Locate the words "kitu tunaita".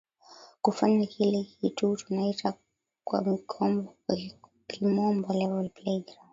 1.43-2.53